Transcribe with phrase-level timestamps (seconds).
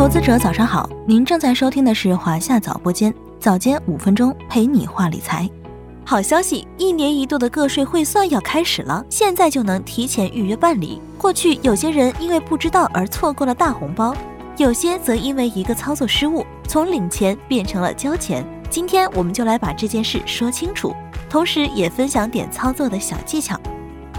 [0.00, 5.46] 投资者早上好，您正在收听的是华夏早播间，早间五分钟陪你话理财。
[6.06, 11.02] 好消息，一年一度的个税汇算要开始了，现在就能提前预约办理。
[11.18, 14.16] 过去有些人因为不知道而错过了大红包，
[14.56, 18.42] 有些则因为一个操作失误，从领钱变成了交钱。
[18.70, 20.96] 今天我们就来把这件事说清楚，
[21.28, 23.54] 同时也分享点操作的小技巧。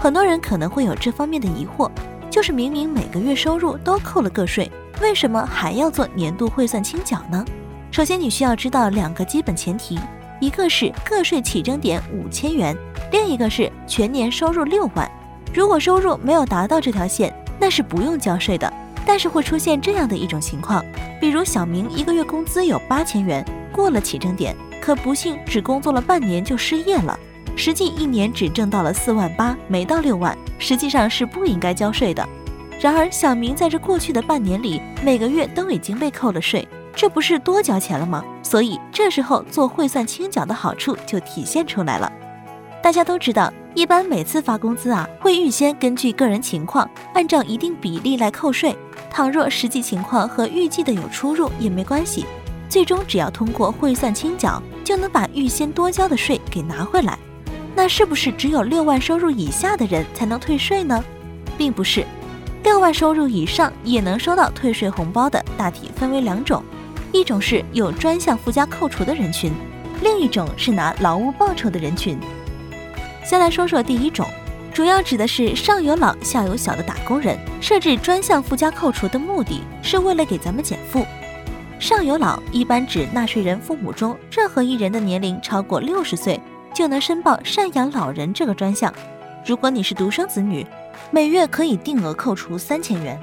[0.00, 1.90] 很多人可能会有这方面的疑惑，
[2.30, 4.70] 就是明明每个月收入都扣了个税，
[5.00, 7.44] 为什么还要做年度汇算清缴呢？
[7.90, 9.98] 首先，你需要知道两个基本前提。
[10.40, 12.76] 一个是个税起征点五千元，
[13.12, 15.08] 另一个是全年收入六万。
[15.54, 18.72] 如果收入没有达到这条线，那是不用交税的。
[19.04, 20.84] 但是会出现这样的一种情况，
[21.20, 27.18] 比如小明一个月工资有八千元，过了起征点，可不幸只工作了半年就失业了，
[27.56, 32.26] 实际一年只挣到了四万八，没到六万，实际上是不应该交税的。
[32.82, 36.66] 然而小明在这过去的半年里，每个月都已经被扣了税。
[36.96, 38.24] 这不是多交钱了吗？
[38.42, 42.12] 所以这时候做汇算清缴的好处就体现出来了。
[42.82, 48.76] 大家都知道，一般每次发工资啊，会预先根据个人情况，按照一定比例来扣税。
[49.08, 52.26] 倘若实际情况和预计的有出入也没关系，
[52.68, 57.16] 最终只要通过汇算清缴，就能把预先多交的税给拿回来。
[57.76, 61.00] 那是不是只有六万收入以下的人才能退税呢？
[61.56, 62.04] 并不是，
[62.64, 66.62] 六万收入以上也能收到退税红包的，大体分为两种。
[67.12, 69.52] 一种是有专项附加扣除的人群，
[70.00, 72.18] 另一种是拿劳务报酬的人群。
[73.24, 74.26] 先来说说第一种，
[74.72, 77.38] 主要指的是上有老下有小的打工人。
[77.60, 81.04] 设置专项附加扣除的目的是为了给咱们减负。
[81.78, 86.40] 上有老一般指纳税人父母中任何一人的年龄超过六十岁，
[86.72, 88.92] 就能申报赡养老人这个专项。
[89.44, 90.66] 如果你是独生子女，
[91.10, 93.18] 每月可以定额扣除三千元。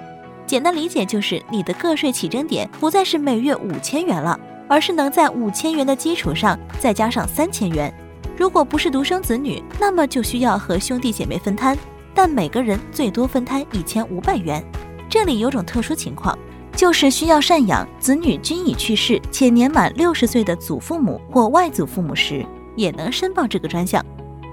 [0.45, 7.93] 简单理解就是，你的个税起征点不再是每月五千元了，而是能在五千元的基础上再加上三千元。
[8.35, 11.77] 如果不是独生子女，那么就需要和兄弟姐妹分摊，
[12.15, 14.63] 但每个人最多分摊一千五百元。
[15.09, 16.37] 这里有种特殊情况，
[16.75, 24.03] 就是需要赡养子女均已去世且年满六十岁的祖父母或外祖父母时，也能申报这个专项。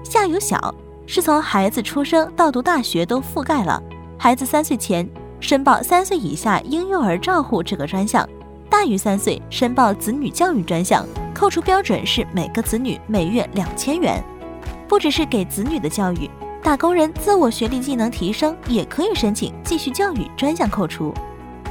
[0.03, 0.73] 下有小，
[1.07, 3.81] 是从孩子出生到读大学都覆盖了，
[4.19, 5.09] 孩子三岁前。
[5.39, 8.27] 申报三岁以下婴幼儿照护这个专项，
[8.69, 14.21] 大于三岁申报子女教育专项，扣除标准是每个子女每月两千元。
[14.87, 16.29] 不只是给子女的教育，
[16.63, 21.13] 打工人自我学历技能提升也可以申请继续教育专项扣除。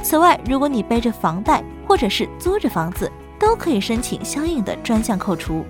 [0.01, 5.65] 此外，如果你背着房贷或者是租着房子，都可以申请相应的专项扣除。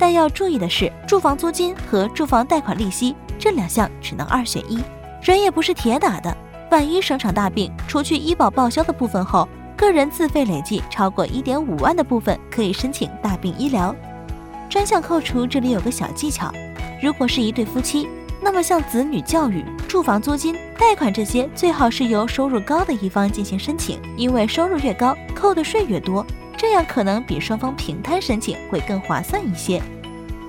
[0.00, 4.82] 但要注意的是，住房租金和住房贷款利息这两项只能二选一，
[5.22, 6.34] 人也不是铁打的。
[6.70, 9.46] 万一生场大病，除去医保报销的部分后，
[9.76, 13.94] 个人自费累计超过一点五万的部分可以申请大病医疗
[14.70, 15.46] 专项扣除。
[15.46, 16.50] 这里有个小技巧，
[17.02, 18.08] 如果是一对夫妻，
[18.40, 26.24] 那么像子女教育、住房租金、贷款这些，最好是由收入高的一方进行申请，因为收入越高，扣的税越多，
[26.60, 29.80] 这样可能比双方平摊申请会更划算一些。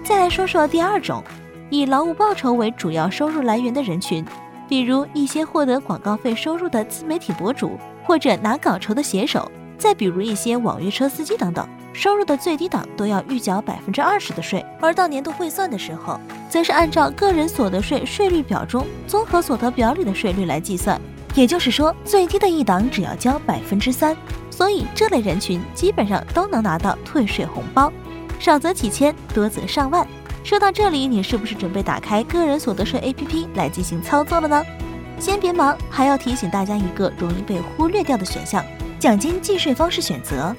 [0.04, 1.24] 再来说说第二种，
[1.70, 4.26] 以劳务报酬为主要收入来源的人群。
[4.68, 14.66] 比如一些获得广告费收入的自媒体博主，或者拿稿酬的写手，再比如一些网约车司机等等，收入的最低档都要预缴百分之二十的税。
[14.82, 21.00] 而到年度汇算的时候，则是按照个人所得税税率表中综合所得表里的税率来计算。
[21.36, 24.14] 也就是说，最低的一档只要交百分之三。
[24.62, 27.92] 所以这类人群基本上都能拿到退税红包，
[28.38, 30.06] 少则几千，多则上万。
[30.44, 34.64] 说到这里，你是不是准备打开个人所得税 APP 来进行操作了呢？
[35.20, 38.64] 先别忙，还要提醒大家一个容易被忽略掉的选项——
[39.02, 40.56] 奖金计税方式选择。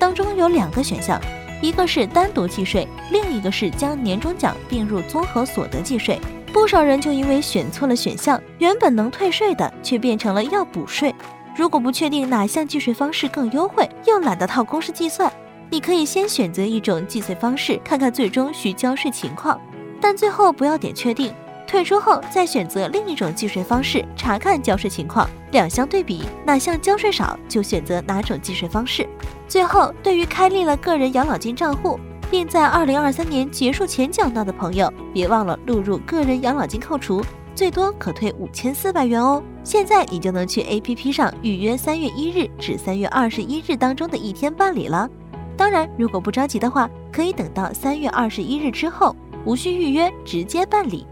[0.00, 1.20] 当中有两个选项，
[1.62, 6.18] 一个是单独计税，另一个是将年终奖并入综合所得计税。
[6.52, 11.14] 不少人就因为选错了选项，原本能退税的，却变成了要补税。
[11.56, 15.32] 如果不确定哪项计税方式更优惠，又懒得套公式计算。
[15.70, 19.60] 你可以先选择一种计税方式，看看最终需交税情况，
[20.00, 21.32] 但最后不要点确定。
[21.66, 29.08] 退出后再选择另一种计税方式，查看交税情况，两相对比，哪项交税少就选择哪种计税方式。
[29.48, 31.98] 最后，对于开立了个人养老金账户，
[32.30, 37.24] 并在二零二三年结束前缴纳的朋友，别忘了录入个人养老金扣除，
[37.54, 39.42] 最多可退五千四百元哦。
[39.62, 45.08] 现在你就能去 APP 上预约三月一日至三月二十一日当中的一天办理了。
[45.56, 49.14] 当然，如果不着急的话，可以等到三月二十一日之后，
[49.44, 51.06] 无需预约，直接办理。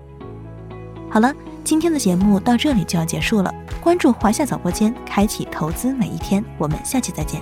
[1.08, 3.54] 好了，今天的节目到这里就要结束了。
[3.80, 6.44] 关注华夏早播间，开启投资每一天。
[6.58, 7.40] 我们下期再见。